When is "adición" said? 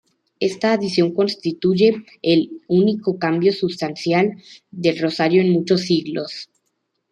0.73-1.13